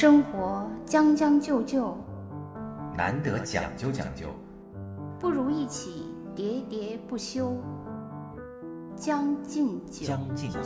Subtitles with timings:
[0.00, 1.98] 生活将将就就，
[2.96, 4.28] 难得讲究讲究，
[5.18, 7.52] 不如一起喋喋不休。
[8.94, 10.60] 将进酒，将进酒。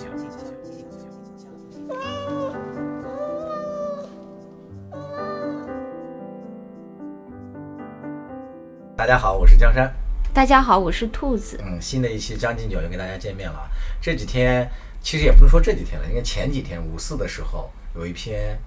[8.95, 9.91] 大家好，我是江山。
[10.35, 11.59] 大家好，我是兔子。
[11.65, 13.67] 嗯，新的一期《将进酒》又跟大家见面了。
[13.99, 14.69] 这几天
[15.01, 18.59] 其实也不能说这几天了，应该前几天五四的时候有一篇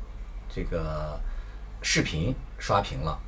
[0.56, 1.20] 这个
[1.82, 3.20] 视频刷屏了，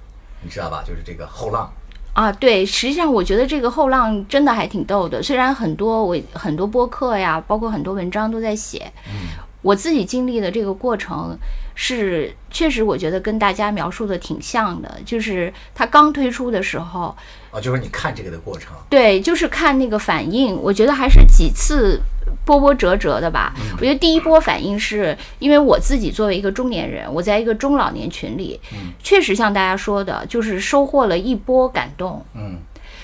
[0.41, 0.81] 你知道吧？
[0.87, 1.69] 就是这个后浪。
[2.13, 5.21] 啊，对，实际上我觉得这个后浪真的还挺逗的。
[5.21, 9.27] 虽然很多我很多播客呀，包括很多文章都在写，嗯，
[9.61, 11.37] 我自己经历的这个过程
[11.75, 14.99] 是确实，我觉得跟大家描述的挺像的。
[15.05, 17.15] 就是它刚推出的时候，
[17.51, 22.01] 啊，就是你看这个的过程，对，就是看那个反应，我觉得还是几次
[22.45, 23.53] 波波折折的吧。
[23.77, 32.23] 我觉得第一波反应是因为我自己作为一个中年人，我在一个中老年群里，嗯确实像大家说的，就是收获了一波感动。
[32.33, 32.57] 嗯，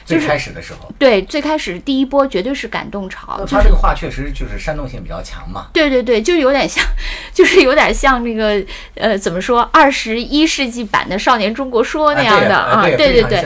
[0.05, 5.67] 最开始的时候，对，最开始第一波绝对是感动潮，他这个话确实就是煽动性比较强嘛。
[5.71, 6.83] 对对对，就有点像，
[7.33, 8.61] 就是有点像那个
[8.95, 13.41] 呃，怎么说，二十一世纪版的《少年中国说》那样的啊，对对对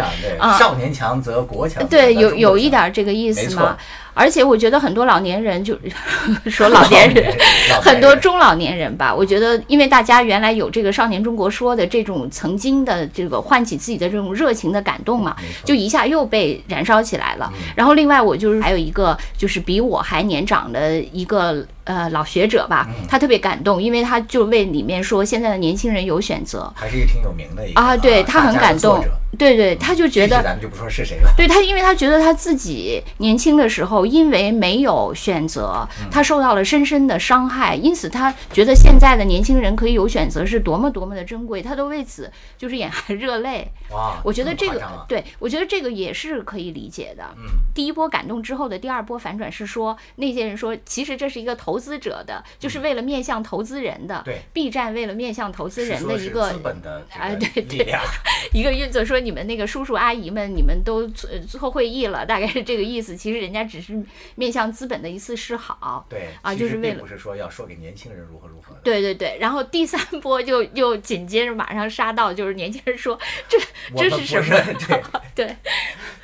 [0.58, 3.78] 少年强则国强，对，有有一点点这个意思嘛。
[4.18, 5.78] 而且我觉得很多老年人就
[6.50, 7.38] 说老年人，
[7.84, 17.54] 很多中老年人吧，我觉得，因为大家原来有这个《少年中国说》的这种曾经的这个唤起自己的这种热情的感动嘛，就一下又被燃烧起来了。
[17.76, 26.72] 然后另外我就是还有一个就是比我还年长的一个呃老学者吧，他特别感动，因为他就为里面说现在的年轻人有选择。
[26.76, 29.04] 还是一个挺有名的一个啊，对他很感动。
[29.38, 31.32] 对对，他就觉得咱们就不说是谁了。
[31.36, 36.10] 对他，因为他觉得他自己年轻的时候，因为没有选择，嗯。
[36.10, 43.70] 他受到了深深的伤害，因此他觉得现在的年轻人可以有选择是多么多么的珍贵，他都为此就是眼含热泪。
[43.92, 47.26] 哇，我觉得这个对我觉得这个也是可以理解的。
[47.36, 47.44] 嗯，
[47.76, 54.18] 第一波感动之后的第二波反转是说，那些人说，其实这是一个投资者的，就是为了面向投资人的。
[54.18, 57.94] 嗯对，B 站为了面向投资人的一个资本的哎对对
[58.52, 63.16] 一个运作，说你们那个叔叔阿姨们，你们都呃做会议了，大概是这个意思。
[63.16, 64.02] 其实人家只是
[64.36, 66.06] 面向资本的一次示好。
[66.10, 73.18] 对啊就是为了不是说要说给年轻人如何如何的，对对对，然后第三波就又紧接着马上杀到，就是年轻人说
[73.48, 73.58] 这
[73.96, 75.22] 这是什么？
[75.36, 75.56] 对， 对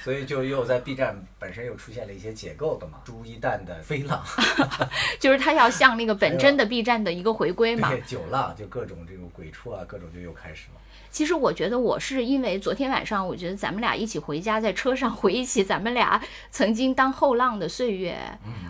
[0.03, 4.21] 所以就又在 B 站本身又出现了一些解构的嘛，猪一旦的飞浪，
[5.19, 7.89] 就是他要向那个本真的 B 站的一个回归嘛。
[7.89, 10.79] 对，九浪就各种这种鬼畜啊，各种就又开始了。
[11.11, 18.17] 其实我觉得我是因为昨天晚上，我觉得咱们俩一起回家，在车上回忆起咱们俩曾经当后浪的岁月，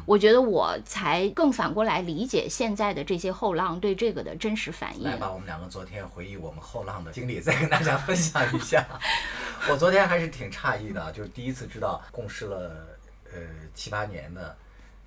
[0.05, 5.15] 我觉得我才更反过来理解现在的这些后浪对这个的真实反应来。
[5.15, 8.83] 吧，我们两个昨天回忆我们后浪的经历，再跟大家分享一下。
[9.69, 12.97] 我昨天还是挺诧异的，就是第一次知道共事了
[13.31, 13.39] 呃
[13.73, 14.53] 七八年的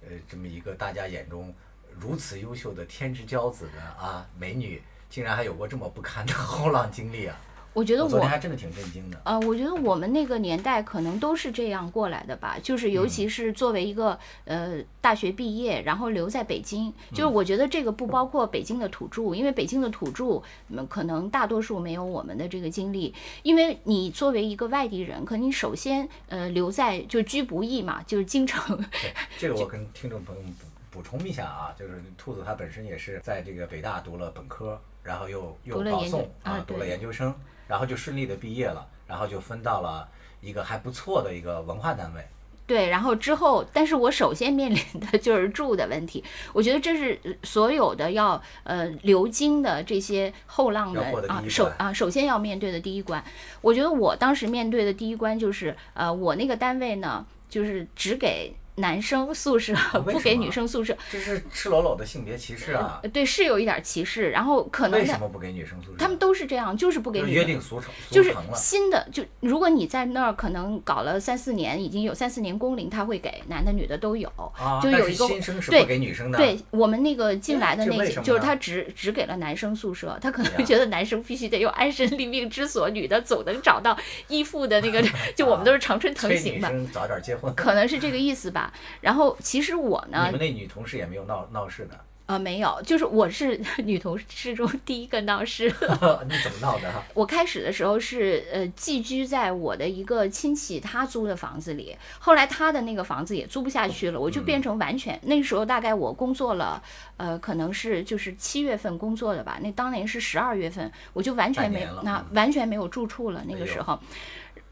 [0.08, 1.54] 呃这么一个大家眼中
[1.98, 7.40] 如此优秀的天之骄子的啊美女，竟然还有过这么不堪的 后浪经历啊！
[7.76, 9.20] 我觉得我我昨天还真的挺震惊的。
[9.22, 28.82] 呃，我觉得我们那个年代可能都是这样过来的吧，就是尤其是作为一个呃大学毕业，然后留在北京，就是我觉得这个不包括北京的土著，因为北京的土著，嗯，可能大多数没有我们的这个经历，因为你作为一个外地人，可能你首先呃留在就居不易嘛，就是京城，
[29.36, 30.64] 这个我跟听众朋友们补
[30.98, 37.34] 补充一下啊，就是兔子他本身也是在这个北大读了本科，然后又又保读了研究送啊读了研究生，
[37.68, 40.08] 然后就顺利的毕业了，然后就分到了
[40.40, 42.26] 一个还不错的一个文化单位。
[42.66, 46.24] 对，然后之后，但是我首先面临的就是住的问题。
[46.52, 53.22] 我觉得这是呃所有的要呃流经的这些后浪的的啊首啊首先要面对的第一关。
[53.60, 60.96] 我觉得我当时面对的第一关就是呃我那个单位呢，就是只给男生宿舍，不给女生宿舍。
[61.10, 63.00] 这是赤裸裸的性别歧视啊！
[63.02, 64.30] 呃对，是有一点歧视。
[64.30, 65.96] 然后可能的为什么不给女生宿舍？
[65.98, 68.34] 他们都是这样，就是不给就是女生约定俗成，就是。
[68.54, 74.28] 新的，就如果你在那儿可能搞了三四年，已经有三四年工龄，他会给男的女的都有，
[74.58, 76.36] 啊，就有一个新生是对不给女生的。
[76.36, 83.96] 对我们那个进来的那些，就是他只只给了男生宿舍，他可能觉得 男生必须得有安身立命之所，女的总能找到
[84.28, 85.02] 依附的那个，
[85.34, 87.54] 就我们都是常春藤催型吧，女生早点结婚。
[87.54, 88.65] 可能是这个意思吧。
[89.00, 92.00] 然后其实我呢你们，那女同事也没有闹闹事的。
[92.26, 95.66] 呃，没有，就是我是 女同事中第一个闹事。
[96.28, 96.92] 你怎么闹的？
[97.14, 106.82] 我开始的时候是呃寄居在我的一个亲戚他租的房子里，后来他的那个房子也租不下去了，我就变成完全那时候大概我工作了，
[107.16, 113.44] 呃，可能是就是七月份工作的吧，那当年是十二月份，我就完全没那嗯完全没有住处了。
[113.46, 113.96] 那个时候，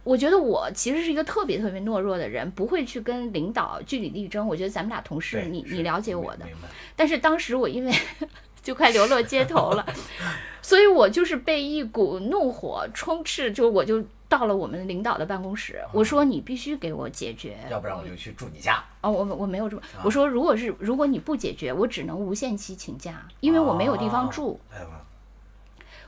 [0.04, 4.46] 我觉得我其实是一个特别特别懦弱的人，不会去跟领导据理力争。
[4.46, 6.46] 我觉得咱们俩同事，你你了解我的。
[6.94, 7.92] 但是当时我因为
[8.62, 9.84] 就快流落街头了，
[10.62, 17.56] 所以我就是被一股怒火充斥，就我就到了我们领导的办公室，我说你必须给我解决。
[17.70, 18.82] 要不然我就去住你家。
[19.00, 24.58] 哦，我我没有这么，啊我说如果是如果你不解决，我只能无限期请假，因为我没有地方住。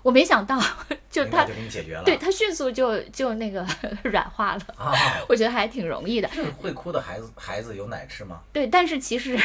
[0.06, 0.56] 我没想到，
[1.10, 2.04] 就他就给你解决了。
[2.04, 3.66] 对他迅速就就那个
[4.04, 4.94] 软化了，啊，
[5.28, 6.28] 我觉得还挺容易的。
[6.28, 8.38] 就是会哭的孩子，孩子有奶吃吗？
[8.52, 9.36] 对，但是其实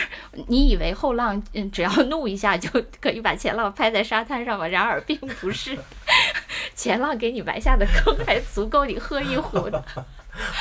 [0.46, 2.70] 你以为后浪嗯只要怒一下就
[3.00, 4.68] 可以把前浪拍在沙滩上吗？
[4.68, 5.76] 然而并不是，
[6.76, 9.84] 前浪给你埋下的坑还足够你喝一壶的。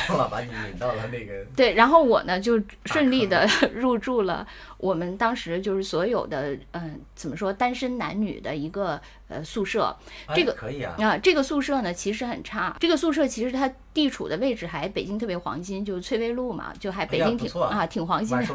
[0.08, 4.44] 后浪把你引到了那个对，然后我呢就顺利的入住了
[4.81, 9.94] 我们当时就是所有的嗯、怎么说单身男女的一个呃宿舍。
[10.27, 10.94] 哎这个可以啊。
[10.99, 18.47] 啊，这个宿舍呢其实很差，这个宿舍其实它地处的位置还北京特别黄金，就是翠微路嘛，就还北京挺、啊挺黄金的。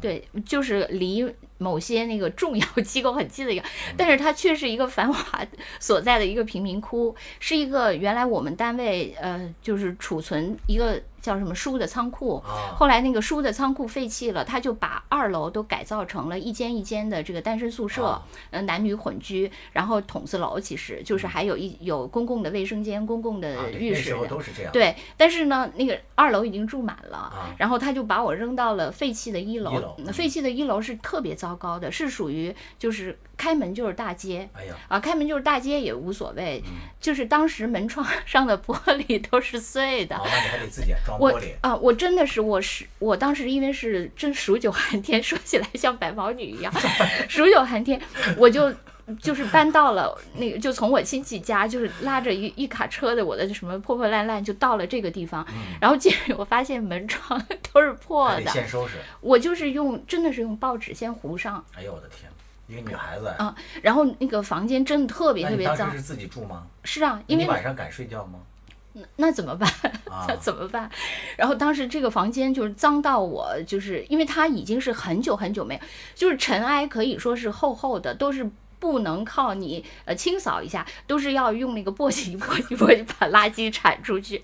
[0.00, 5.40] 对，就是离某些那个重要机构很近的一个，嗯 但是它却是一个繁华
[5.78, 12.42] 所在的一个贫民窟，是一个原来我们单位呃就是储存一个叫什么书的仓库。
[12.44, 12.76] 啊。
[12.76, 24.00] 后来那个书的仓库废弃了，他就把二楼都改造成了一间一间的这个单身宿舍，啊呃，男女混居，然后筒子楼其实就是还有一有公共的卫生间、公共啊的浴室。
[24.00, 24.72] 那时候都是这样。
[24.72, 29.96] 对，但是呢，那个二楼已经住满了，啊然后他就把我扔到了废弃的一楼。
[30.12, 34.48] 废弃的一楼是特别糟糕的，是属于就是开门就是大街。
[34.52, 38.76] 哎呀，啊，开门就是大街也无所谓，嗯就是当时门窗上的玻
[39.06, 40.16] 璃都是碎的。
[40.16, 41.52] 哦，那你还得自己装我玻璃。
[41.60, 46.72] 啊，我真的是，我是我当时因为是真数九寒天，说起来像白毛女一样，
[47.28, 48.00] 数九寒天，
[48.36, 48.72] 我就
[49.20, 55.44] 就是搬到了那个，就从我亲戚家，就是拉着一一卡车的我的什么破破烂烂，就到了这个地方，
[55.80, 58.94] 然后进去我发现门窗 都是破的，先收拾。
[59.20, 62.30] 我就是用真的是用报纸先糊上哎呦我的天，
[62.72, 63.26] 一个女孩子。
[63.38, 66.66] 啊，然后那个房间真的特别特别脏当时，是自己住吗？
[66.84, 68.38] 是啊，因为你晚上敢睡觉吗？
[68.94, 69.70] 那那怎么办？
[70.10, 70.90] 啊那怎么办？
[71.36, 75.80] 然后当时这个房间就是脏到我，就是因为它已经是很久很久没有，
[76.14, 78.50] 就是尘埃可以说是厚厚的，都是。
[78.82, 84.42] 不能靠你呃清扫一下，都是要用那个簸箕簸箕 簸箕把垃圾铲出去，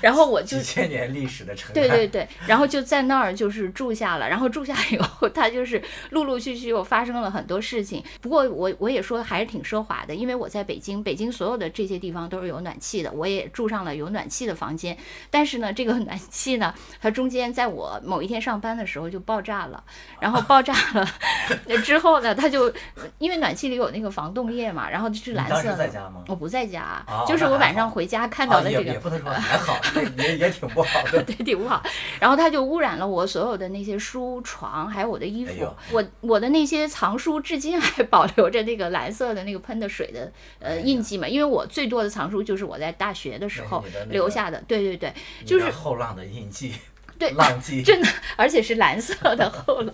[0.00, 1.72] 然后我就几千年历史的尘埃。
[1.74, 5.80] 对对对，然后就在那儿就是住下了，然后住下以后，他就是
[6.10, 8.02] 陆陆续续又发生了很多事情。
[8.20, 14.98] 不过我我也说还是挺奢华的，因为我在北京，北京所有的这些地方都是有暖气的，我也住上了有暖气的房间。
[15.30, 19.84] 但是呢，这个暖气呢，它中间在我某一天上班的时候就爆炸了，
[20.18, 21.08] 然后爆炸了
[21.84, 22.72] 之后呢，它就
[23.18, 25.76] 因为暖气里有那个防冻液嘛，然后就是蓝色的。
[25.76, 26.24] 在家吗？
[26.28, 28.84] 我不在家，哦就是我晚上回家看到的这个。
[28.84, 31.22] 也不能说还好，也 也也挺不好的。
[31.24, 31.82] 对，挺不好。
[32.18, 35.52] 然后它就污染了我所有的那些书、床，还有我的衣服。
[35.64, 44.62] 哎我我的那些藏书至今还保留着那个蓝色的那个喷的水的呃印记嘛，因为我最多的藏书就是我在大学的时候留下的。
[44.66, 45.12] 对对对，
[45.46, 46.74] 就是后浪的印记，
[47.18, 47.82] 对浪迹。
[47.84, 49.92] 真的，而且是蓝色的后浪，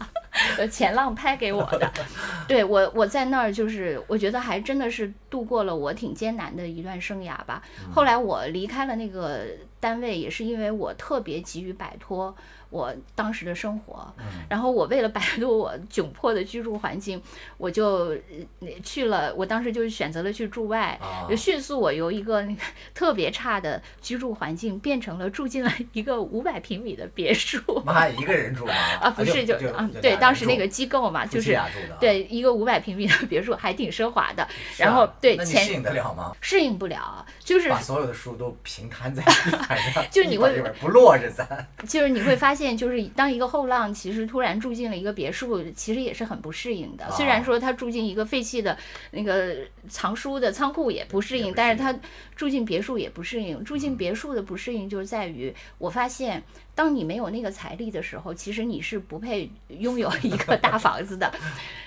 [0.59, 1.91] 呃，前浪拍给我的。
[2.47, 7.63] 对我，我在那儿就是，我觉得还真的是度过了我挺艰难的一段生涯吧。
[7.93, 9.47] 后来我离开了那个
[9.81, 12.35] 单位，也是因为我特别急于摆脱
[12.71, 14.13] 我当时的生活。
[14.49, 17.21] 然后我为了摆脱我窘迫的居住环境，
[17.57, 18.17] 我就
[18.61, 20.99] 呃去了，我当时就选择了去驻外。
[21.01, 27.61] 啊就迅速我由一个那个特别差的居住环境，变成了住进了一个 五百平米的别墅。
[27.85, 28.73] 妈一个人住吗？
[29.01, 31.59] 啊，不是就就啊，对，当时那个机构嘛，就是。
[32.01, 34.47] 对一个五百平米的 别墅，还挺奢华的。
[34.77, 36.37] 然后对前那你适应得了吗？
[36.41, 41.67] 适应不了，就是把所有的书都平摊在地板上，就是你会不落着咱。
[41.89, 47.11] 就是你会发现，就是当一个后浪其实突然住进了一个别墅，其实也是很不适应的。
[47.11, 48.77] 虽然啊说他住进一个废弃的
[49.11, 49.57] 那个
[49.89, 51.95] 藏书的仓库也不适应，但是他
[52.37, 53.63] 住进别墅也不适应。
[53.65, 56.43] 住进别墅的不适应就是在于，我发现
[56.75, 61.33] 当你没有那个财力的时候，其实你是不配拥有一个大房子的。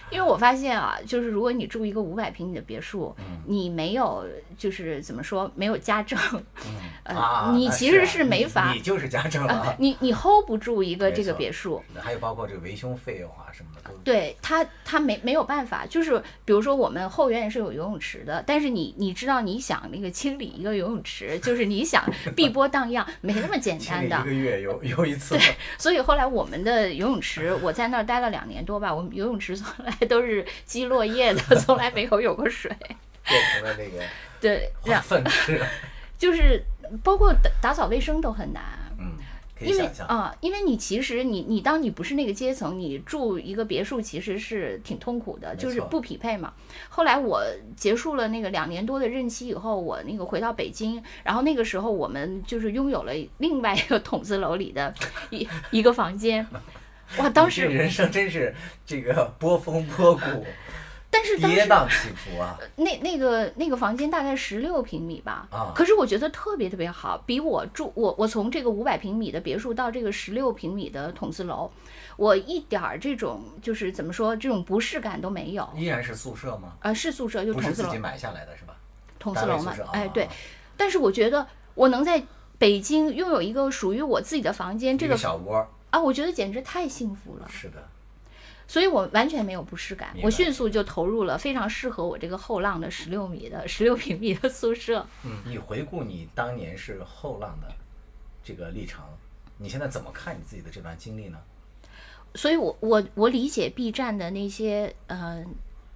[0.10, 4.26] 因为我发现啊，就是如果你住一个五百平米的别墅，嗯你没有
[4.58, 6.18] 就是怎么说没有家政，
[7.04, 11.84] 呃，啊，你其实是没法你就是家政呃了，你你 hold 不住一个这个别墅。
[12.00, 22.02] 还有包括这个维修费用啊什么的对他，他没没有办法，就是比如说我们后院是有游泳池的，但是你你知道，你想那个清理一个游泳池，就是你想
[22.34, 24.32] 碧波荡漾，没那么简单的一个。
[24.32, 32.72] 月有 有一次，对所以后来我们的游泳池，我在那儿待了两年多吧，我们游泳池 从来都是积落叶的，从来没有有过水。
[33.30, 34.04] 变成了那个
[34.40, 35.62] 对，化让粪池，
[36.18, 36.64] 就是
[37.04, 38.64] 包括打打扫卫生都很难。
[38.98, 39.18] 嗯，
[39.58, 46.54] 可以因为想象，啊、因为你其实你你当你不是那个阶层，你住一个别墅其实是挺痛苦的，就是不匹配嘛。
[46.90, 47.42] 后来我
[47.76, 54.94] 结束了那个两年多的任期以后，我那个回到北京，然后那个时候我们就是拥有了另外一个筒子楼里的
[55.30, 56.46] 一 一个房间。
[57.18, 58.54] 哇，当时，人生真是
[58.86, 60.46] 这个波峰波谷，
[61.18, 62.56] 但是跌宕起伏啊！
[62.76, 71.72] 那那个那个房间大概十六平米吧，啊可是我觉得特别特别好，比我住我我从这个五百平米的别墅到这个十六平米的筒子楼，
[72.18, 75.68] 我一点儿这种就是怎么说这种不适感都没有。
[75.76, 76.74] 依然是宿舍吗？
[76.82, 78.76] 呃，是宿舍，就筒子楼自己，买下来的是吧？
[79.18, 80.32] 筒子楼嘛哎对啊。
[80.78, 82.22] 但是我觉得我能在
[82.60, 87.48] 北京拥有一个属于我自己的房间，这个个小窝，啊，我觉得简直太幸福了。
[87.50, 87.84] 是的，
[88.68, 95.06] 所以我完全没有不适感我迅速就投入了非常适合我这个后浪的十六米的十六平米的宿舍。
[95.24, 97.68] 嗯，你回顾你当年是后浪的
[98.44, 99.04] 这个历程，
[99.58, 101.38] 你现在怎么看你自己的这段经历呢？
[102.36, 105.44] 所以我我我理解 B 站的那些呃，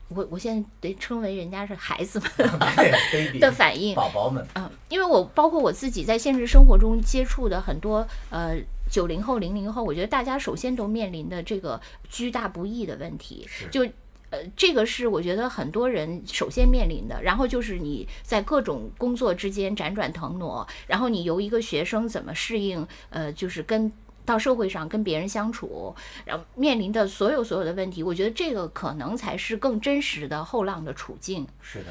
[0.07, 2.31] 我我现在得称为人家是孩子们
[2.77, 8.55] 对，baby 的反应，宝宝们，嗯，因为我包括我自己在现实生活中接触的很多呃
[8.91, 13.87] 九零后、零零后，我觉得大家首先都面临的这个居大不易的问题是，就。
[14.33, 23.91] 呃，这个是我觉得很多人首先面临的，然后就是你在各种工作之间辗转腾挪，然后你由一个学生怎么适应，呃，就是跟
[24.23, 25.93] 到社会上跟别人相处，
[26.23, 31.45] 然后面临的所有所有的问题，我觉得这个可能才是更真实的后浪的处境。
[31.61, 31.87] 是的，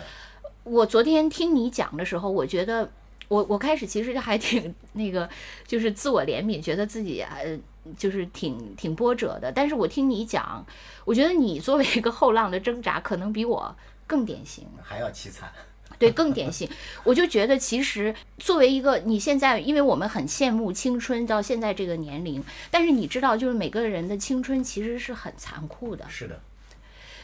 [0.64, 2.90] 我昨天听你讲的时候，我觉得
[3.30, 5.30] 我我开始其实还挺那个，
[5.64, 7.56] 就是自我怜悯，觉得自己呃
[7.96, 9.52] 就是挺挺波折的。
[9.52, 10.66] 但是我听你讲，
[11.04, 13.72] 我觉得你作为一个后浪的挣扎，可能比我
[14.04, 14.66] 更典型。
[14.82, 15.48] 还要凄惨，
[15.96, 16.68] 对，更典型。
[17.04, 26.04] 我就觉得，其实作为一个你现在，因为我们很羡慕青春到现在这个年龄，但是你知道，就是每个人的青春其实是很残酷的。
[26.08, 26.40] 是的，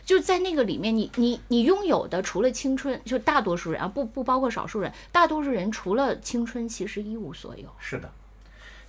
[0.06, 7.68] 就在那个里面，你你你拥有的除了青春，就大多数人啊，不不包括少数人，大多数人除了青春，其实一无所有。
[7.78, 8.08] 是的，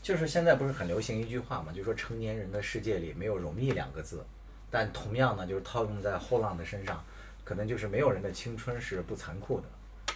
[0.01, 4.23] 就是现在不是很流行一句话嘛，就说成年人的世界里没有容易两个字，
[4.69, 7.03] 但同样呢，就是套用在后浪的身上，
[7.43, 10.13] 可能就是没有人的青春是不残酷的，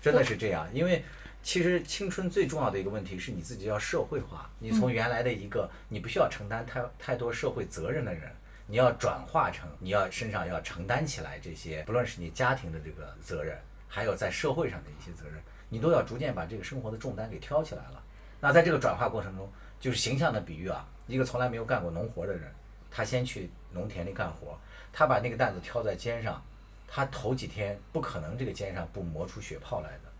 [0.00, 1.04] 真的是这样，因为。
[1.40, 8.28] 其实青春最重要的一个问题是你自己要社会化，你从原来的一个你不需要承担太太多社会责任的人，
[8.70, 13.58] 你要转化成你要身上要承担起来这些，不论是你家庭的这个责任，
[13.88, 18.04] 还有在社会上的一些责任，你都要逐渐把这个生活的重担给挑起来了。
[18.38, 22.52] 那在这个转化过程中，就是形象的比喻啊，一个从来没有干过农活的人，
[22.90, 24.58] 他先去农田里干活，
[24.92, 26.44] 他把那个担子挑在肩上，
[26.86, 30.12] 他头几天不可能这个肩上不磨出血泡来的，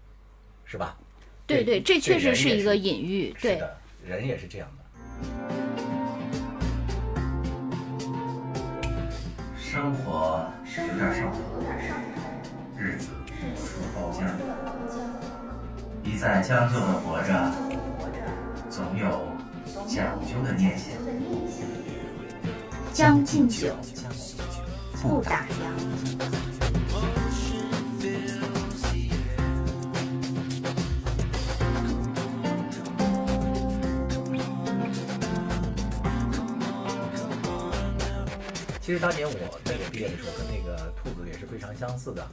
[0.65, 0.97] 是吧？
[1.47, 3.37] 对对，这确实是一个隐喻。
[3.41, 5.98] 对，是的，人也是这样的。
[9.79, 11.39] 生活有点上头，
[12.77, 13.07] 日子
[13.55, 14.27] 出包浆，
[16.03, 17.53] 一再将就的活着，
[18.69, 19.23] 总有
[19.87, 20.89] 讲究的念想。
[22.93, 23.73] 将进酒，
[25.01, 26.68] 不打烊。
[38.89, 42.27] 其实当年我那个毕业的时候，跟那个兔子也是非常相似的。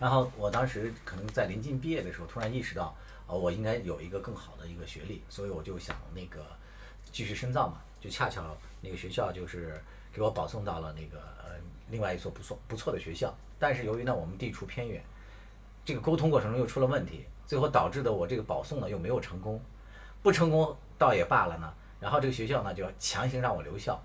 [0.00, 2.92] 然后我当时可能在临近毕业的时候，突然意识到，
[3.28, 6.44] 啊、我应该有一个更好的一个学历，所以我就想那个
[7.12, 7.80] 继续深造嘛。
[8.00, 8.42] 就恰巧
[8.80, 9.80] 那个学校就是
[10.12, 11.54] 给我保送到了那个呃
[11.90, 15.00] 另外一所不错不错的学校，但是由于呢我们地处偏远，
[15.84, 19.62] 这个沟通过程中又出了问题，最后导致的我这个保送呢又没有成功，
[20.24, 24.02] 不成功倒也罢了呢，然后这个学校呢就要强行让我留校，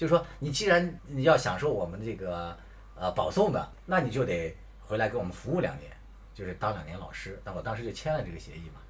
[0.00, 2.56] 就是说你既然你要享受我们这个
[2.94, 5.92] 呃保送的，那你就得回来给我们服务两年，
[6.32, 7.38] 就是当两年老师。
[7.44, 8.80] 那我当时就签了这个协议嘛，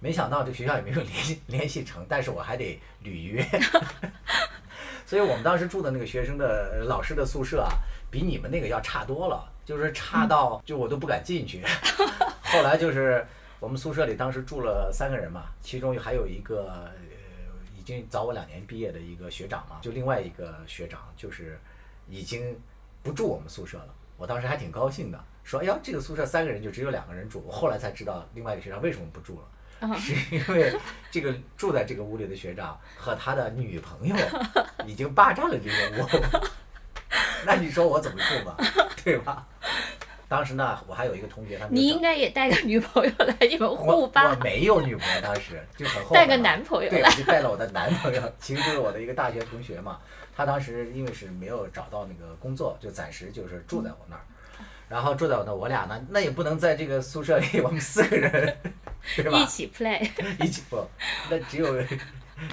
[0.00, 3.46] 没想到这学校也没有联系 联系成，但是我还得履约，
[5.06, 7.70] 所以我们当时住的那个学生的呃老师的宿舍啊，
[8.10, 11.62] 比你们那个要差多了，就是差到就我都不敢进去。
[12.42, 13.24] 后来就是
[13.60, 16.90] 我们宿舍里当时住了三个人嘛，其中还有一个
[17.86, 21.58] 经早我两年毕业的一个学长嘛，就另外一个学长就是
[22.08, 22.58] 已经
[23.02, 23.94] 不住我们宿舍了。
[24.18, 27.42] 我当时还挺高兴的，说哎呀这个宿舍三个人就只有两个人住。
[27.46, 29.96] 我后来才知道另外一个学长为什么不住了。
[29.98, 30.74] 是因为
[31.10, 34.16] 这个住在这个屋里的学长和他的女朋友
[34.86, 36.08] 已经霸占了这个屋，
[37.44, 38.56] 那你说我怎么住嘛，
[39.04, 39.46] 对吧？
[40.28, 50.00] 当时呢，我还有一个同学，他你应该也带个女朋友来，你们我互霸我，没有女朋友，当时就很后悔带个，男朋友对我就带了我的男朋友， 其实就是我的一个大学同学嘛。
[50.36, 54.22] 他当时因为是没有找到那个工作，就暂时就是住在我那儿。
[54.88, 58.56] 然后住在我那儿，我俩呢，那也不能在这个宿舍里，我们四个人，
[59.16, 59.38] 对吧？
[59.38, 60.08] 一起 play。
[60.44, 60.84] 一起不，
[61.30, 61.66] 那只有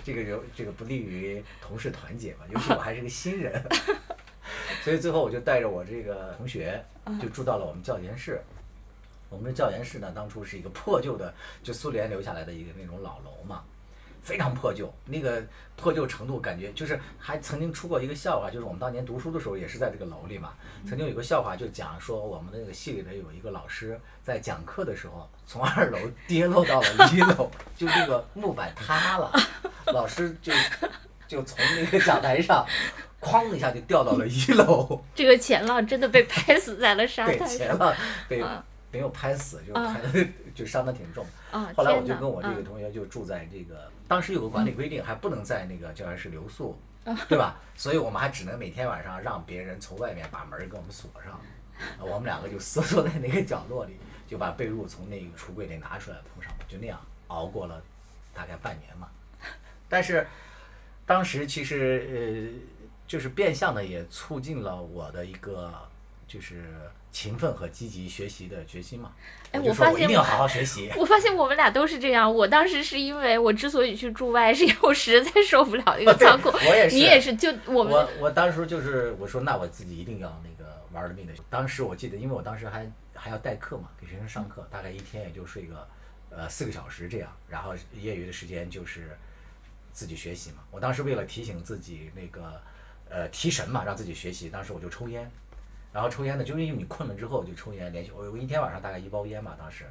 [0.03, 3.63] 这个有这个不利于同事团结嘛，尤其我还是个新人，
[4.83, 6.83] 所以最后我就带着我这个同学
[7.21, 8.41] 就住到了我们教研室。
[9.29, 11.33] 我们的教研室呢，当初是一个破旧的，
[11.63, 13.63] 就苏联留下来的一个那种老楼嘛，
[14.21, 15.43] 非常破旧，那个
[15.75, 20.53] 破旧程度感觉就是还曾经出过一个笑话，就是我们当年读书的时候也是在这个楼里嘛，
[20.87, 29.31] 曾经有个笑话就讲说我们那个系里头有一个老师在讲课的时候从二楼 跌落到了一楼，就这个木板塌了，
[29.91, 30.53] 老师就
[31.27, 32.65] 就从那个讲台上
[33.21, 37.47] 哐的一下就掉到了一楼， 这个钱浪真的被拍死在了沙， 滩上。
[37.47, 37.93] 钱浪
[38.27, 41.25] 被啊没有拍死， 就啊拍就伤的挺重。
[41.51, 47.55] 啊，后来我就跟我这个嗯同学就住在这个，当时有个管理规定，还不能在那个教研室留宿，啊对吧？
[47.75, 57.81] 所以我们还只能每天晚上让别人从外面把门儿给我们锁上，啊我们两个就瑟缩在那个角落里，就把被褥从那个橱柜里拿出来铺上，就那样熬过了
[58.33, 59.07] 大概半年嘛。
[59.89, 60.27] 但是
[61.05, 65.73] 当时其实呃，就是变相的也促进了我的一个
[66.27, 66.63] 就是
[67.11, 69.11] 勤奋和积极学习的决心嘛。
[69.51, 70.89] 哎我发现一定要好好学习。
[70.97, 72.33] 我发现我们俩都是这样。
[72.33, 76.49] 我当时是因为我之所以去驻外，是因为我实在受不了那个 仓库。
[76.49, 81.33] 我也是你也是，就我们我我当时就是我说那我自己一定要那个玩了命的。
[81.49, 85.87] 当时我记得，因为我当时还还要代课嘛，给学生上课，大概一天也就睡个
[86.31, 89.15] 呃四个小时这样，然后业余的时间就是
[89.93, 90.57] 自己学习嘛。
[90.71, 92.61] 我当时为了提醒自己那个
[93.09, 95.31] 呃提神嘛，让自己学习，当时我就抽烟。
[95.93, 99.85] 然后抽烟呢，就是因为你困了之后就抽烟，连续我我一天晚上大概一包烟嘛，当时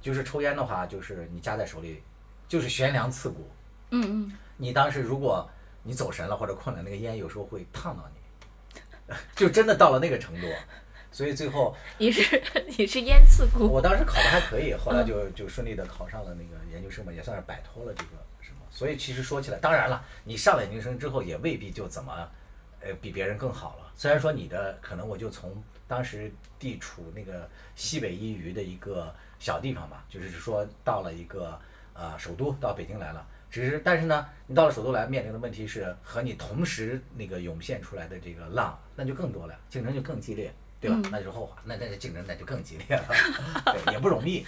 [0.00, 2.02] 就是抽烟的话，就是你夹在手里，
[2.48, 3.50] 就是悬梁刺股，
[3.90, 5.46] 嗯嗯，你当时如果
[5.82, 10.46] 你走神了或者困了，那个烟有时候会烫到你， 就真的到了那个程度。
[11.14, 12.42] 所以最后你是
[12.78, 18.12] 你是烟刺股，我当时考的还可以，后来就就顺利的考上了那个研究生嘛，也算是摆脱了这个。
[18.72, 22.28] 所以其实说起来，当然了，你上了研究生之后也未必就怎么
[22.80, 23.92] 呃比别人更好了。
[23.94, 31.60] 虽然说你的可能我就从当时地处那个西北一隅的一个小地方吧，就是说到了一个
[31.92, 33.24] 呃首都到北京来了。
[33.50, 40.96] 只是，但是呢，你到了首都来，面临的问题是和你同时那个涌现出来的这个浪，那就更多了，竞争就更激烈，对吧？
[41.04, 43.04] 嗯那就是后话，那那是竞争那就更激烈了，
[43.84, 44.46] 对，也不容易。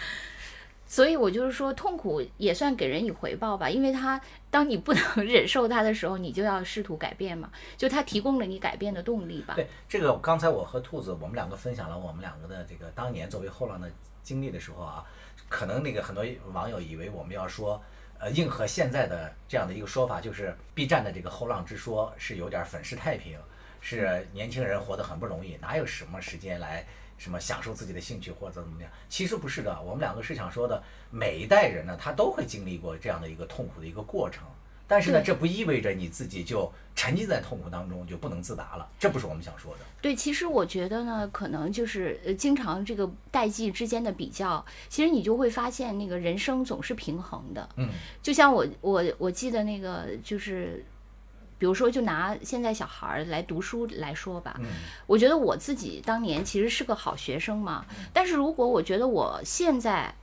[0.87, 4.21] 所以我就是说，痛苦也算给人以回报吧，因为他
[4.51, 9.55] 当你不能 忍受它的时候，你就要试图改变嘛，就他提供了你改变的动力吧。
[9.55, 13.91] 对，这个刚才我和兔子我们两个分享了我们两个的这个当年作为后浪的
[14.23, 15.05] 经历的时候啊，
[15.49, 17.83] 可能那个很多网友以为我们要说，
[18.19, 23.39] 呃，应和现在的这样的一个说法，就是 B 站的这个后浪之说是有点粉饰太平，
[23.81, 28.91] 是年轻人活得很不容易，哪有什么时间来什么享受自己的兴趣或者怎么样？
[29.09, 34.45] 其实不是的，我们两个是想说的，每一代人呢，他都会经历过这样的一个痛苦的一个过程。
[34.87, 39.79] 但是呢，这不意味着你自己就沉浸在痛苦当中就不能自拔了，这不是我们想说的。
[40.03, 47.67] 对，其实我觉得呢，可能就是呃，经常这个代际之间的比较，其实你就会发现，那个人生总是平衡的。
[47.77, 47.89] 嗯，
[48.23, 50.85] 就像我我我记得那个就是。
[51.65, 54.67] 比如说，就拿现在小孩儿来读书来说吧，嗯
[55.07, 57.87] 我觉得我自己当年其实是个好学生嘛。
[58.13, 60.15] 但是如果我觉得我现在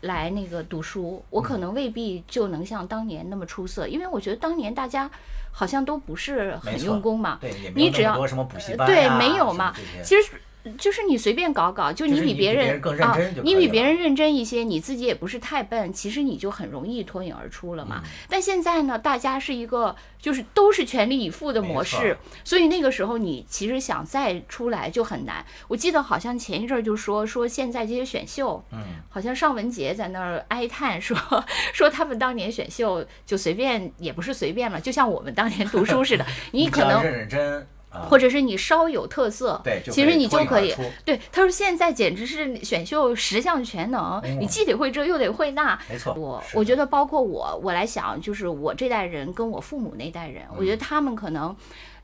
[0.00, 5.10] 来那个读书，我可能未必就能像当年那么出色，因为我觉得当年大家
[5.52, 7.36] 好像都不是很用功嘛。
[7.42, 9.74] 对，你只要什么补习呃班呀对，没有嘛。
[10.02, 10.32] 其实
[10.78, 18.02] 就是你随便搞搞，就就是你比比别别人更认啊真就，你比别人认真一些，你自己也不是太笨，其实你就很容易脱颖而出了嗯嘛。
[18.28, 25.44] 但现在呢，大家是一个就是都是全力以赴的模式，所以那个时候你其实想再出来就很难。
[25.68, 31.16] 我记得好像前一阵儿就说说现在这些选秀，嗯，好像尚雯婕在那儿哀叹说
[31.72, 37.66] 说他们当年选秀就随便也不是随便了，就像我们当年读书似的， 你可能认认真啊，
[38.08, 40.74] 或者是你稍有特色，对其实你就可以。
[41.04, 45.78] 对，他说现在简直是选秀十项全能，嗯你既得会这又得会那。
[45.88, 51.54] 没错，我我觉得包括我，我来想，就是我这代人跟我父母那代人，我觉嗯得他们可能。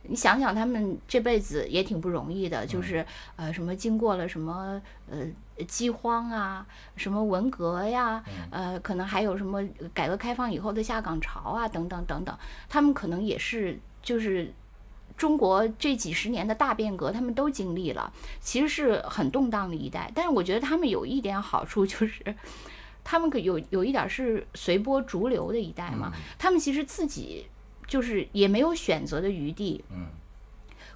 [0.05, 5.19] 你想想，他们这辈子也挺不容易的，嗯就是呃，什么经过了什么呃
[5.69, 9.63] 饥荒啊，什么文革呀，嗯呃，可能还有什么
[9.95, 12.37] 改革开放以后的下岗潮啊，等等等等，
[12.69, 14.53] 他们可能也是就是
[15.17, 20.11] 中国这几十年的大变革，他们都经历了，其实是很动荡的一代。
[20.15, 22.35] 但是我觉得他们有一点好处 就是。
[23.05, 27.45] 他们可有有一点是随波逐流的一代嘛，他们其实自己
[27.85, 30.07] 就是也没有选择的余地，嗯，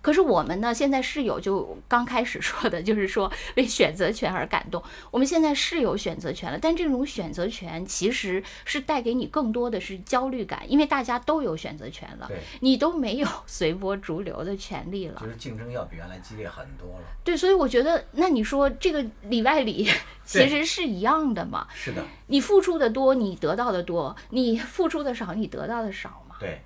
[0.07, 4.81] 可是我们呢，现在是有就刚开始说的，就是说为选择权而感动。
[5.11, 15.27] 我们现在是有选择权了，但这种选择权其实是带给你更多的是焦虑感，因为大家都有选择权了，你都没有 随波逐流的权利了就。
[15.27, 17.05] 是竞争要比原来激烈很多了。
[17.25, 19.91] 对，所以我觉得，那你说这个里外里
[20.25, 21.67] 其实是一样的嘛？
[21.75, 26.37] 是的，你付出的多，你得到的多；你付出的少，你得到的少嘛。
[26.39, 26.61] 对，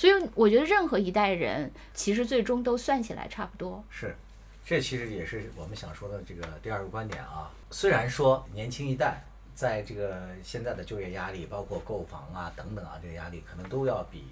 [0.00, 3.84] 所以我觉得任何一代人，其实最终都算起来差不多。
[3.90, 4.16] 是，
[4.64, 7.50] 这其实也是我们想说的这个第二个观点啊。
[7.70, 9.22] 虽然说年轻一代
[9.54, 14.24] 在这个现在的就业压力，包括购房啊等等啊这个压力，可能都要比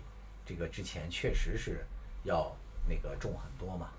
[0.46, 1.84] 这个之前确实是
[2.24, 2.50] 要
[2.88, 3.90] 那个重很多嘛。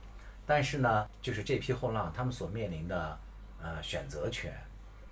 [0.47, 3.15] 但是呢，就是这批后浪他们所面临的
[3.61, 4.51] 呃选择权，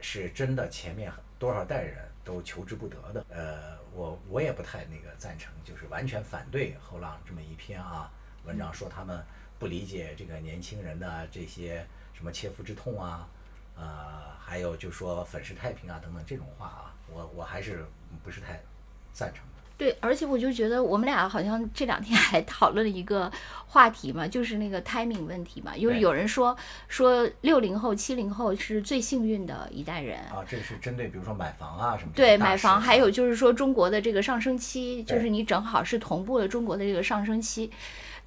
[0.02, 3.24] 是真的前面多少代人都求之不得的。
[3.30, 8.08] 呃，我我也不太那个赞成，就是完全反对后浪这么一篇啊
[8.46, 9.26] 文章，说他们
[9.58, 11.84] 不理解这个年轻人的这些
[12.14, 13.28] 什么切肤之痛啊，
[13.76, 17.84] 呃，还有就说粉饰太平啊等等这种话啊，我我还是
[18.24, 18.62] 不是太
[19.14, 19.57] 赞成的。
[19.78, 23.32] 对，而且我就觉得我们俩好像这两天 还讨论了一个
[23.68, 25.76] 话题嘛，就是那个 timing 问题嘛。
[25.78, 30.18] 因为有人说说六零后、七零后是最幸运的一代人。
[30.32, 37.72] 啊，这是针对比如说买房啊什么这对，买房，还有就是说中国的这个上升期，就是你正好是同步了中国的这个上升期。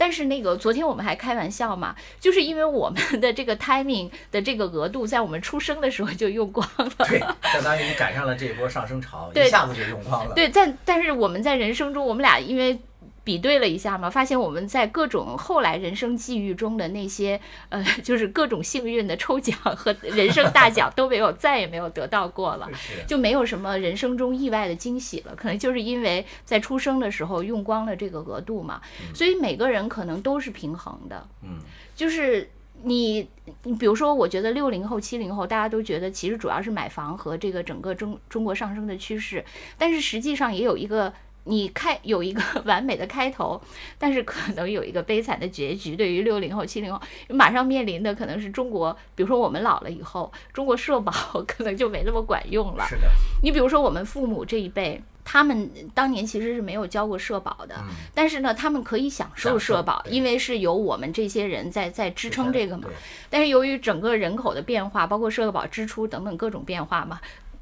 [0.01, 6.91] 但是那个昨天我们还开玩笑嘛，就是因为我们的这个 timing 的这个额度，在我们出生的时候就用光了。
[7.07, 7.19] 对，
[7.53, 10.35] 相当于你赶上了这一波上升潮， 一下子就用光了。
[10.35, 12.81] 对，但但是我们在人生中，我们俩因为
[13.23, 22.69] 比对了一下嘛，发现我们在各种后来人生际遇中的那些呃，就是各种幸运的抽奖和人生大奖都没有，再也没有得到过了。
[23.07, 28.81] 就没有什么人生中意外的惊喜了，可能就是因为在出生的时候用光了这个额度嘛，
[29.15, 31.59] 所以每个人可能都是平衡的，嗯，
[31.95, 32.51] 就是
[32.83, 33.29] 你，
[33.65, 39.45] 你比如说，我觉得六零后、七零后，大家都觉得其实主要是买房和这个整个中中国上升的趋势，
[39.77, 41.13] 但是实际上也有一个。
[41.45, 43.61] 你开有一个完美的开头，
[43.99, 45.97] 但是可能有一个悲惨的结局。
[45.97, 51.13] 对于六零后、七零后，马上面临的可能是中国，比如说我们老了以后，中国社保
[51.49, 52.87] 可能就没那么管用了。
[52.89, 53.09] 是的，
[53.43, 62.89] 你比如说我们父母这一辈，他们当年其实是没有交过社保的，嗯但是呢，他们可以享受社保，因为是由我们这些人在在支撑这个嘛。
[63.31, 67.19] 但是由于整个人口的变化，包括社保支出等等各种变化嘛。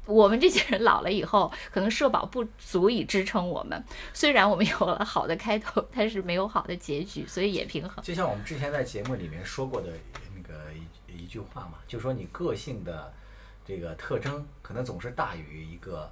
[0.09, 3.81] 我们这些人老了以后，可能社保不足以支撑我们。
[4.11, 8.03] 虽然我们有了好的开头，但是没有好的结局，所以也平衡。
[8.03, 9.89] 就像我们之前在节目里面说过的
[10.35, 13.13] 那个一一句话嘛，就说你个性的
[13.65, 16.11] 这个特征可能总是大于一个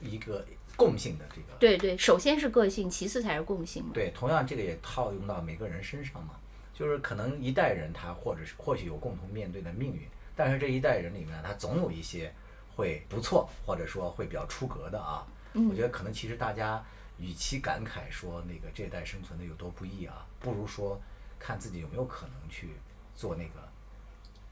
[0.00, 0.44] 一个
[0.76, 1.58] 共性的这个。
[1.58, 3.90] 对对，首先是个性，其次才是共性嘛。
[3.92, 6.34] 对，同样这个也套用到每个人身上嘛，
[6.72, 10.02] 就是可能一代人他或者是或许有共同面对的命运，
[10.36, 12.32] 但是这一代人里面他总有一些
[12.80, 15.26] 会不错，或者说会比较出格的啊。
[15.68, 16.82] 我觉得可能其实大家
[17.18, 20.98] 与其感慨说那个这一代生存的有多不易啊，不如说
[21.38, 22.70] 看自己有没有可能去
[23.14, 23.68] 做那个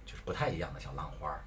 [0.04, 1.42] 就是不太一样的小浪花儿。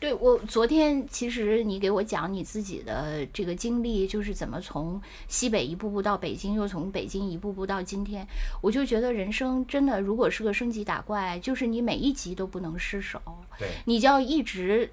[0.00, 8.26] 对我昨天，其实你给我讲你自己的这个经历，就是怎么从西北一步步到北京，又从北京一步步到今天，
[8.60, 13.22] 我就觉得人生真的，如果是个升级打怪，就是你每一级都不能失手，
[13.60, 14.90] 对，你就要一直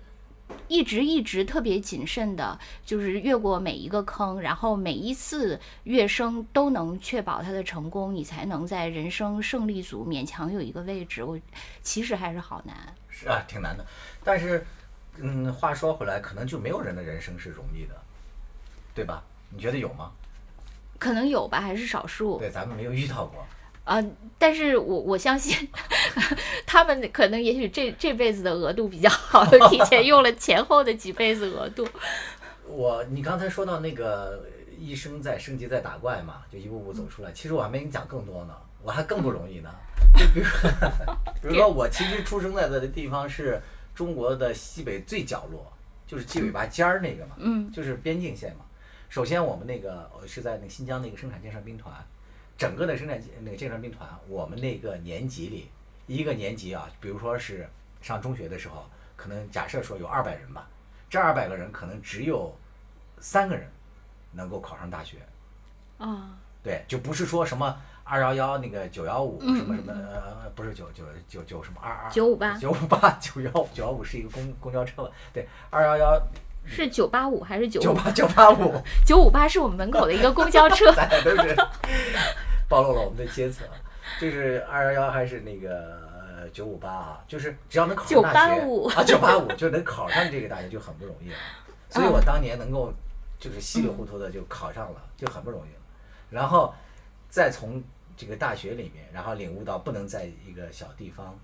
[0.67, 11.23] 一直一直特别谨慎的，就是越过每一个坑，然后每一次跃升都能确保它的成功，你才能在人生胜利组勉强有一个位置。
[11.23, 11.39] 我
[11.81, 12.75] 其实还是好难。
[13.09, 13.85] 是啊，挺难的。
[14.23, 14.65] 但是，
[15.17, 17.95] 嗯，话说回来，可能就没有人的人生是容易的，
[18.93, 19.23] 对吧？
[19.49, 20.11] 你觉得有吗？
[20.99, 22.37] 可能有吧，还是少数。
[22.37, 23.45] 对，咱们没有遇到过。
[23.89, 24.05] 啊，
[24.37, 25.67] 但是我我相信，
[26.63, 31.87] 他们可能也许这这辈子的额度比较好，提前用了前后的几辈子额度。
[32.69, 34.45] 我，你刚才说到那个
[34.77, 37.31] 医生在升级在打怪嘛，就一步步走出来。
[37.31, 39.71] 其实我还没跟你讲更多呢，我还更不容易呢。
[40.13, 40.69] 就比如说，
[41.41, 43.59] 比如说我其实出生在的地方是
[43.95, 45.73] 中国的西北最角落，
[46.05, 48.65] 就是鸡尾巴尖儿那个嘛，嗯，就是边境线嘛。
[49.09, 51.91] 首先我们那个是在那个新疆那个生产建设兵团。
[52.59, 55.69] 整个的生产那个建设兵团，我们那个年级里，
[56.07, 57.65] 一个年级啊，比如说是
[58.01, 60.67] 上中学的时候，可能假设说有二百人吧，
[61.09, 62.53] 这二百个人可能只有
[63.21, 63.71] 三个人
[64.33, 65.19] 能够考上大学。
[65.97, 66.37] 啊。
[66.61, 75.11] 对，就不是说什么二幺幺那个九幺五什么什么呃，不是九九九九什么二二九五八九五八九幺九幺五是一个公公交车吧？
[75.31, 76.21] 对，二幺幺
[76.65, 78.81] 是九八五还是九九八九八五？
[79.05, 80.91] 九五八是我们门口的一个公交车。
[80.93, 81.55] 咱俩都是。
[82.67, 83.67] 暴露了我们的阶层，
[84.21, 87.23] 就是二幺幺还是那个九五八啊？
[87.27, 88.61] 就是只要能考上大学
[88.93, 91.37] 啊，九八五就能考上这个大学就很不容易了。
[91.89, 92.93] 所以我当年能够
[93.39, 95.79] 就是稀里糊涂的就考上了，就很不容易了。
[96.29, 96.71] 然后
[97.27, 97.83] 再从
[98.15, 101.35] 这个大学里面，然后领悟到不能在一个小地方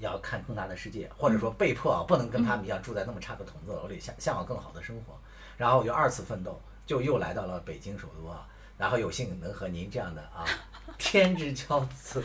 [0.00, 5.18] 要看更大的世界，或者说被迫啊不能跟他们一样住在那么差的筒子楼里，向向往更好的生活。
[5.56, 8.46] 然后我就二次奋斗，就又来到了北京首都啊。
[8.78, 10.42] 然后有幸能和您这样的啊
[10.96, 12.24] 天之骄子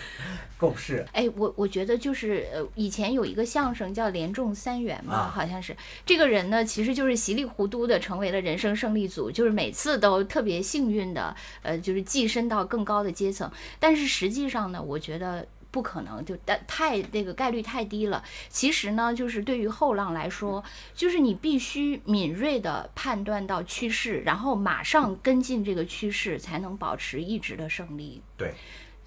[0.57, 1.05] 共事。
[1.11, 13.51] 哎，我我觉得就是呃，以前有一个相声叫连中三元嘛，好像是这个人呢，其实就是稀里糊涂的成为了人生胜利组，就是每次都特别幸运的，呃，就是跻身到更高的阶层。
[13.77, 15.45] 但是实际上呢，我觉得。
[15.75, 18.23] 不可能，就但太那个概率太低了。
[18.47, 28.21] 其实呢，就是对于后浪来说，就是你必须敏锐的判断到趋势，然后马上跟进这个趋势，才能保持一直的胜利。
[28.37, 28.53] 对，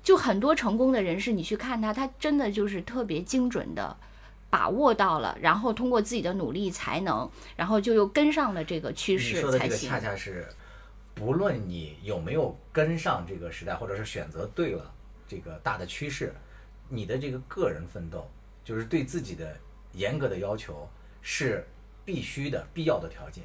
[0.02, 3.96] 就很多成功的人士，你去看他，他真的就是特别精准的
[4.50, 9.36] 把握到了，然后通过自己的努力才能，然后就又跟上了这个趋势。
[9.36, 10.46] 你说的这个恰恰是，
[11.14, 14.92] 不论你有没有跟上这个时代，或者是选择对了
[15.26, 16.34] 这个大的趋势。
[16.88, 18.28] 你的这个个人奋斗，
[18.64, 19.56] 就是对自己的
[19.92, 20.88] 严格的要求，
[21.22, 21.66] 是
[22.04, 23.44] 必须的、必要的条件，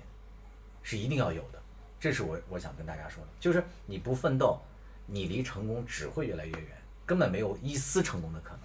[0.81, 1.61] 是一定要有的。
[1.99, 4.59] 这是我我想跟大家说的，就是你不奋斗，
[5.05, 6.67] 你离成功只会越来越远，
[7.05, 8.59] 根本没有一丝成功的可能。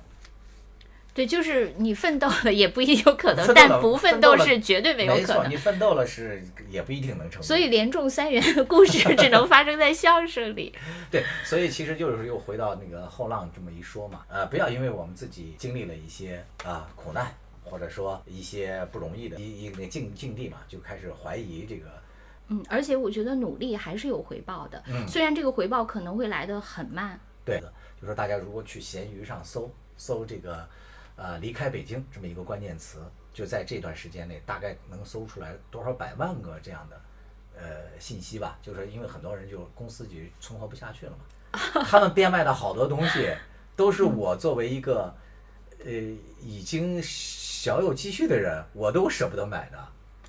[1.19, 5.27] 对，就是你奋斗了也不一定有可能，但不奋斗是绝对没有可能。
[5.27, 7.43] 没错，你奋斗了是也不一定能成功。
[7.43, 10.73] 所以连中三元的故事只能发生在相声里。
[11.11, 21.87] 对，所以其实就是又回到那个后浪这么一说嘛，呃，不要因为我们自己经历了一些啊苦难，或者说一些不容易的一一个境境地嘛，就开始怀疑这个。
[22.47, 27.19] 嗯，而且我觉得努力还是有回报的，嗯，虽然这个回报可能会来得很慢。
[27.45, 30.65] 对的，就说大家如果去闲鱼上搜搜这个。
[31.19, 33.01] 呃，离开北京这么一个关键词，
[33.35, 37.01] 就在这段时间内，大概能搜出来多少百万个这样的
[37.61, 38.57] 呃信息吧？
[38.63, 43.35] 就是因为很多人就公司就存活不下去了嘛， 他们变卖的好多东西，
[43.75, 45.13] 都是我作为一个
[45.85, 45.91] 呃
[46.41, 49.89] 已经小有积蓄的人，我都舍不得买的。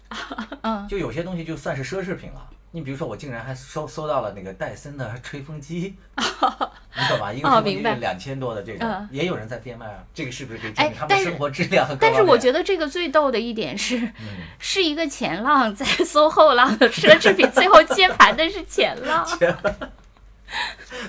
[0.90, 2.50] 就有些东西就算是奢侈品了。
[2.72, 7.34] 你比如说，我竟然还搜搜到了那个戴森的 吹风机， 你懂吧？
[7.34, 10.04] 一个吹风机两千多的这种，也有人在变卖啊。
[10.14, 12.00] 这个是不是可以证明他们生活质量很高？
[12.02, 14.12] 但是我觉得这个最逗的一点是，
[14.60, 19.28] 是一个前浪在搜后浪的奢侈品，最后接盘的是前浪。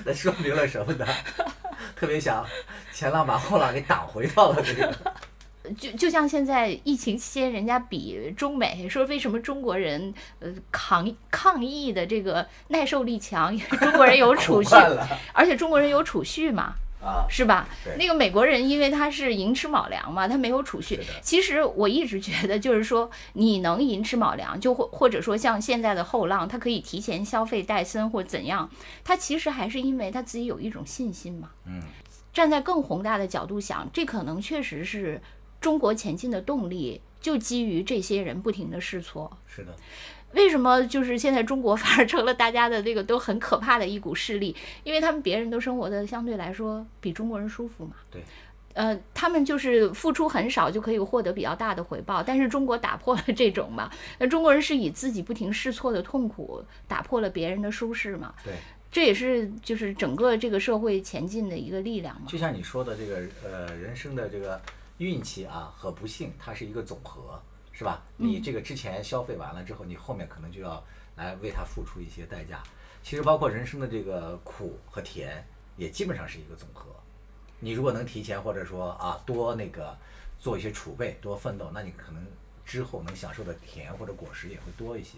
[0.03, 1.05] 那说明了什么呢？
[1.95, 2.43] 特别想
[2.91, 4.91] 前浪把后浪给挡回到了这个。
[5.71, 14.75] 就就像现在疫情期间，人家比中美说为什么中国人呃抗抗疫的这个耐受力强， 中国人有储蓄，
[15.33, 17.67] 而且中国人有储蓄嘛，啊，是吧？
[17.97, 20.99] 那个美国人因为他是寅吃卯粮嘛，他没有储蓄。
[21.21, 28.69] 其实我一直觉得，就是说你能寅吃卯粮，就或或者说像现在的后浪，他可以提前消费戴森或怎样，
[29.03, 31.49] 他其实还是因为他自己有一种信心嘛。
[31.65, 31.81] 嗯，
[32.33, 35.21] 站在更宏大的角度想，这可能确实是。
[35.61, 39.37] 中国前进的动力就基于这些人不停的试错。
[39.47, 39.73] 是的，
[40.33, 44.55] 为什么就是现在中国反而成了大家的这个都很可怕的一股势力？
[44.83, 47.91] 因为他们别人都生活的相对来说比中国人舒服嘛。
[48.09, 48.23] 对，
[48.73, 58.53] 呃，他们就是付出很少就可以获得比较大的回报，但是中国打破了这种嘛，那中国人是以自己不停试错的痛苦打破了别人的舒适嘛，对，
[58.89, 62.27] 这也是就是整个这个社会前进的一个力量嘛。
[62.27, 64.59] 就像你说的这个呃人生的这个
[65.05, 68.03] 运气啊和不幸，它是一个总和，是吧？
[68.17, 70.83] 你这个之前消费完了之后，你后面可能就要
[71.15, 72.61] 来为它付出一些代价。
[73.01, 75.43] 其实包括人生的这个苦和甜，
[75.75, 76.85] 也基本上是一个总和。
[77.59, 79.97] 你如果能提前或者说啊多那个
[80.39, 82.23] 做一些储备，多奋斗，那你可能
[82.63, 85.17] 之后能享受的甜或者果实也会多一些。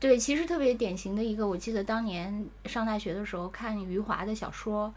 [0.00, 4.94] 对，其实特别典型的一个，我记得当年上大学的时候看余华的小说，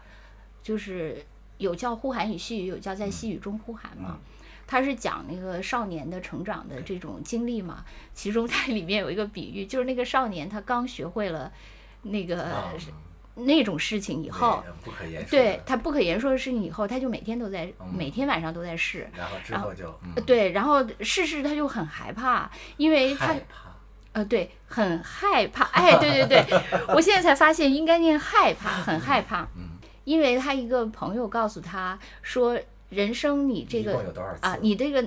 [0.62, 1.22] 就是
[1.62, 4.18] 有叫《呼喊与细雨》，有叫《在细雨中呼喊》嘛。
[4.66, 7.84] 他是讲那个少年的成长的这种经历嘛。
[8.12, 11.50] 其中 它里面有一个比喻，就是那个少年他刚学会了
[12.02, 12.48] 那个。
[13.34, 14.62] 那种事情以后，
[15.30, 19.08] 对他不可言说的事情以后，他就每天都在，每天晚上都在试。
[19.16, 23.34] 然后之后就，对，然后试试他就很害怕，因为他，
[24.12, 25.64] 呃，对，很害怕。
[25.72, 26.60] 哎，对对对，
[26.94, 29.48] 我现在才发现应该念害怕，很害怕。
[29.56, 29.71] 嗯，
[30.04, 32.58] 因为他一个朋友告诉他说，
[32.90, 35.04] 人生你这个啊，你这个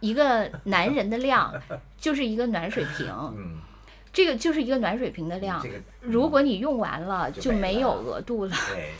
[0.00, 1.52] 一个男人的量
[1.96, 3.12] 就是一个暖水瓶。
[3.36, 3.60] 嗯。
[4.12, 5.64] 这个就是一个暖水瓶的量，
[6.02, 8.54] 如果你用完了就没有额度了。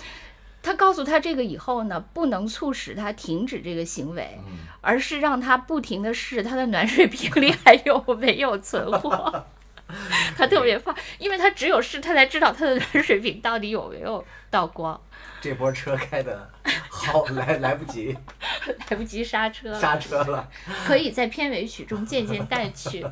[0.62, 4.38] 他告诉他这个以后呢，不能促使他停止这个行为，
[4.80, 9.44] 而是让他不停的试他的暖水瓶里还有没有存货。
[10.36, 15.00] 他特别怕，因为他只有试，他才知道他的暖水瓶到底有没有到光。
[15.40, 16.50] 这波车开的
[16.88, 18.16] 好，来来不及，
[18.90, 20.48] 来不及刹车，刹车了。
[20.86, 23.04] 可以在片尾曲中渐渐带去。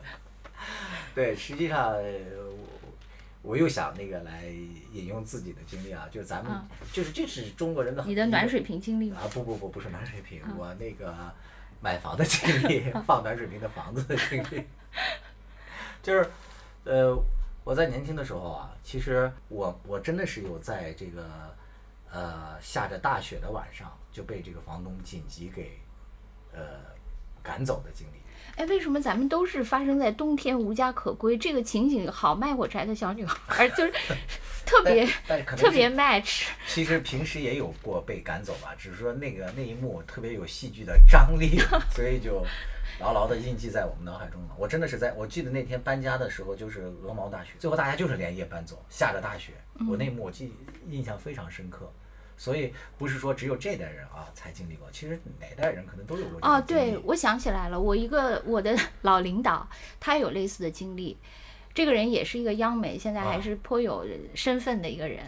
[1.14, 2.68] 对，实际上我
[3.42, 4.44] 我又想那个来
[4.92, 6.52] 引用自己的经历啊，就是咱们
[6.92, 11.12] 就是这是中国人的你的暖水瓶经历吗啊，不不不不是暖水瓶，我那个
[11.80, 14.64] 买房的经历，放暖水瓶的房子的经历，
[16.02, 16.30] 就是
[16.84, 17.24] 呃
[17.64, 21.24] 我在年轻的时候啊，其实我我真的是有在这个
[22.10, 25.78] 呃下着大雪的晚上就被这个房东紧急给
[26.52, 26.60] 呃
[27.42, 28.20] 赶走的经历。
[28.56, 31.36] 哎，为什么咱们都是发生在冬天无家可归？
[31.36, 33.92] 这个情景好卖火柴的小女孩，就是
[34.64, 35.06] 特别
[35.56, 36.46] 特别 match。
[36.66, 41.60] 其实平时也有过被赶走吧，只是说那个那一幕特别有戏剧的张力，
[41.94, 42.44] 所以就
[43.00, 44.54] 牢牢的印记在我们脑海中了。
[44.58, 49.54] 我真的是在我记得那天搬家的时候，就是鹅毛大雪，最后大家就是连夜搬走，下着大雪，
[49.88, 50.52] 我那一幕我记
[50.88, 51.90] 印象非常深刻。
[52.36, 56.38] 所以不是说只有这代人啊才经历过，其实哪代人可能都有过。
[56.40, 61.18] 哦，对，我想起来了，我一个我的老领导，他有类似的经历。
[61.72, 64.04] 这个人也是一个央媒，现在还是颇有
[64.34, 65.24] 身份的一个人。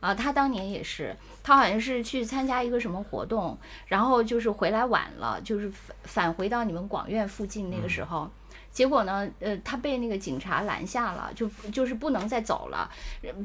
[0.00, 8.30] 啊，他当年也是，他好像是去参加一个什么活动，然后就是回来晚了，就是返返回到你们广院附近那个时候。
[8.72, 9.28] 结果呢？
[9.40, 12.88] 呃，他被那个警察拦下了，就就是不能再走了，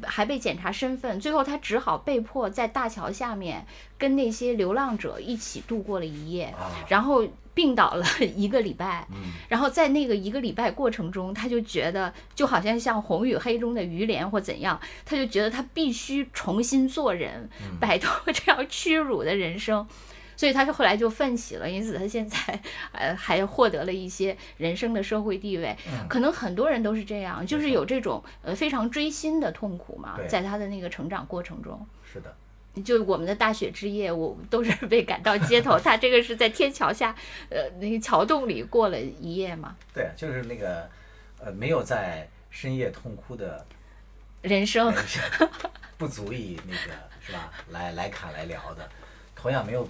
[0.04, 1.20] 还被检查身份。
[1.20, 3.66] 最后他只好被迫在大桥下面
[3.98, 6.54] 跟那些流浪者一起度过了一夜，
[6.88, 9.08] 然后病倒了一个礼拜。
[9.50, 19.88] 然后在那个一个礼拜过程中，他就觉得就好像像红与黑中的于连或怎样，他就觉得他必须重新做人，摆脱这样屈辱的人生。
[20.38, 22.38] 所以他就后来就奋起了，因此他现在
[22.92, 25.76] 呃还获得了一些人生的社会地位。
[26.10, 31.86] 可能很多人都是这样，就是有这种呃非常锥心的痛苦嘛，在他的那个成长过程中。
[32.12, 32.36] 是的。
[32.84, 35.80] 就我们的大雪之夜，我都是被赶到街头。
[35.80, 37.16] 他这个是在天桥下，
[37.50, 39.78] 呃那个桥洞里过了一夜嘛。
[39.94, 40.90] 对，就是那个
[41.40, 43.66] 呃没有在深夜痛哭的
[44.42, 44.94] 人生，
[45.98, 46.92] 不足以那个
[47.26, 47.50] 是吧？
[47.72, 48.90] 来来侃来聊的，
[49.34, 49.88] 同样没有。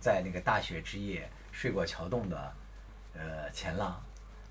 [0.00, 2.52] 在那个大雪之夜睡过桥洞的，
[3.14, 4.00] 呃，前浪，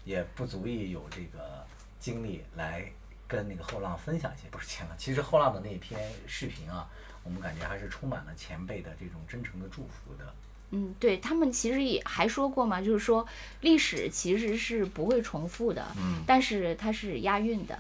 [0.04, 1.66] 也不足以有这个
[2.00, 2.92] 精力来
[3.28, 4.48] 跟那个后浪分享一些。
[4.50, 6.90] 不是前浪，其实后浪的那篇视频啊，
[7.24, 10.34] 我们感觉还是充满了前辈的这种真诚的祝福的。
[10.72, 13.26] 嗯，对他们其实也还说过嘛，就是说
[13.62, 17.78] 历史其实是不会重复的，嗯，但是它是押韵的。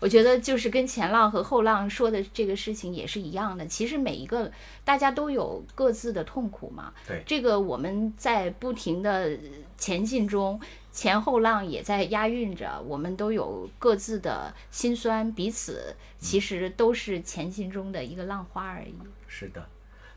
[0.00, 3.66] 我觉得就是跟前浪和后浪说的这个事情也是一样的。
[3.66, 4.52] 其实每一个
[4.84, 9.34] 大家都有各自的痛苦嘛，对，这个我们在不停的
[9.78, 10.60] 前进中，
[10.92, 18.94] 前后浪也在押韵着，我们都有各自的辛酸，彼此其实都是前进中的一个浪花而已。
[19.26, 19.66] 是的，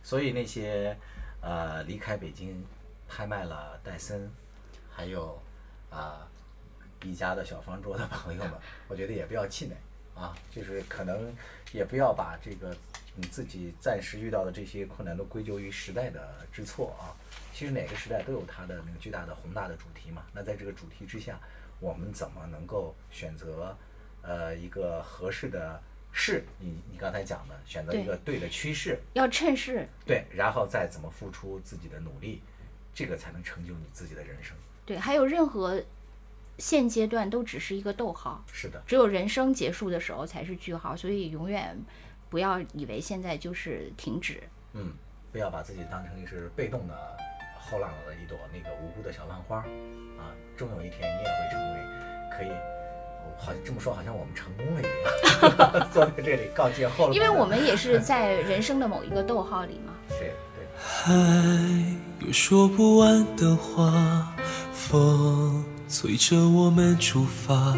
[0.02, 0.98] 所以那些。
[1.44, 2.66] 呃，离开北京，
[3.06, 4.32] 拍卖了戴森，
[4.90, 5.38] 还有
[5.90, 6.26] 啊，
[7.04, 8.54] 一家的小方桌的朋友们，
[8.88, 9.76] 我觉得也不要气馁
[10.16, 11.36] 啊，就是可能
[11.74, 12.74] 也不要把这个
[13.14, 17.12] 你自己暂时遇到的这些困难都归咎于时代的之错啊。
[17.52, 20.24] 其实哪个时代都有它的那个巨大的宏大的主题嘛。
[20.32, 21.38] 那在这个主题之下，
[21.82, 23.76] 我们怎么能够选择
[24.22, 25.82] 呃一个合适的
[26.14, 26.46] 势？
[26.60, 29.86] 你你刚才讲的，选择一个对的趋势，要趁势。
[30.06, 32.42] 对，然后再怎么付出自己的努力，
[32.94, 34.56] 这个才能成就你自己的人生。
[34.86, 35.84] 对，还有任何
[36.60, 38.46] 现阶段都只是一个逗号。
[38.54, 41.78] 是的，只有人生结束的时候才是句号，所以永远
[42.30, 44.42] 不要以为现在就是停止。
[44.74, 44.94] 嗯，
[45.32, 47.18] 不要把自己当成是被动的
[47.58, 49.58] 后浪的一朵那个无辜的小浪花
[50.20, 50.30] 啊！
[50.56, 51.80] 终有一天你也会成为
[52.32, 52.52] 可以，
[53.38, 54.84] 好像这么说好像我们成功了一
[55.80, 57.14] 样， 坐在这里告诫后浪。
[57.14, 59.94] 因为我们也是在人生的某一个逗号里嘛。
[60.10, 60.66] 对对。
[60.76, 61.14] 还
[62.26, 64.34] 有说不完的话，
[64.74, 67.76] 风催着我们出发，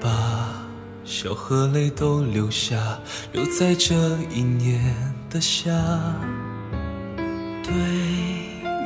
[0.00, 0.64] 把
[1.04, 2.98] 笑和泪都留下，
[3.32, 3.94] 留在这
[4.30, 5.70] 一年的夏。
[7.62, 7.74] 对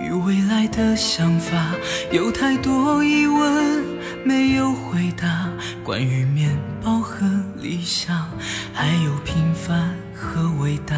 [0.03, 1.75] 于未来的想法，
[2.11, 3.85] 有太多疑问
[4.29, 5.49] 没有回答。
[5.83, 6.51] 关于面
[6.85, 7.25] 包和
[7.57, 8.29] 理想，
[8.75, 10.95] 还有平凡和伟大。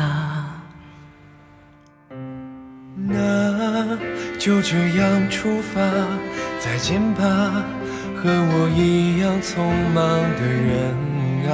[2.96, 3.96] 那
[4.36, 5.80] 就这样出发，
[6.58, 7.22] 再见吧，
[8.16, 9.62] 和我一样匆
[9.94, 10.02] 忙
[10.34, 10.92] 的人
[11.48, 11.52] 啊！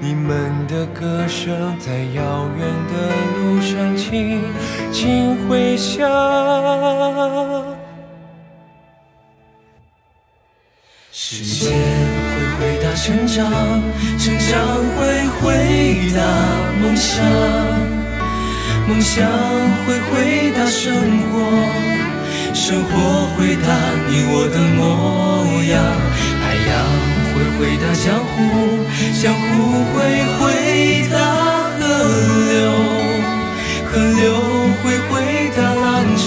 [0.00, 2.94] 你们的歌声在遥远的
[3.36, 4.42] 路上轻
[4.90, 6.08] 轻回响。
[13.00, 13.46] 成长，
[14.18, 14.58] 成长
[14.96, 16.18] 会回答
[16.82, 17.24] 梦想，
[18.88, 19.24] 梦想
[19.86, 20.92] 会回答生
[21.30, 21.34] 活，
[22.52, 22.90] 生活
[23.36, 23.68] 回答
[24.08, 25.80] 你我的模样，
[26.42, 26.70] 海洋
[27.32, 28.36] 会回答江湖，
[29.22, 29.48] 江湖
[29.94, 29.96] 会
[30.38, 30.42] 回
[31.08, 31.14] 答
[31.78, 31.80] 河
[32.50, 32.58] 流，
[33.86, 33.90] 河
[34.20, 34.22] 流
[34.82, 35.12] 会回
[35.56, 35.86] 答浪
[36.16, 36.26] 潮，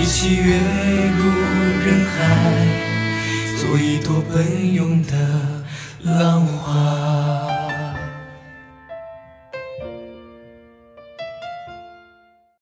[0.00, 0.56] 一起跃
[1.18, 1.20] 入
[1.84, 2.91] 人海。
[3.62, 5.64] 做一朵奔涌的
[6.02, 7.61] 浪花。